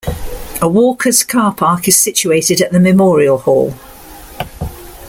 A 0.63 0.67
walkers' 0.67 1.23
car 1.23 1.53
park 1.53 1.87
is 1.87 1.95
situated 1.95 2.59
at 2.59 2.71
the 2.71 2.79
Memorial 2.79 3.37
Hall. 3.37 3.75